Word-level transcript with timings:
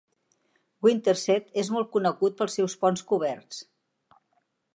Winterset 0.87 1.53
és 1.63 1.69
molt 1.75 1.91
conegut 1.97 2.41
pels 2.41 2.57
seus 2.61 2.79
ponts 2.85 3.05
coberts. 3.13 3.63